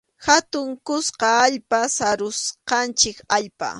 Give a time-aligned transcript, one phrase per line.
[0.27, 3.67] Hatun kuska allpa, sarusqanchik allpa.